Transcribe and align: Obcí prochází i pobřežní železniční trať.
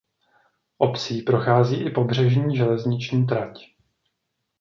Obcí 0.77 1.21
prochází 1.21 1.81
i 1.81 1.89
pobřežní 1.89 2.55
železniční 2.55 3.27
trať. 3.27 3.57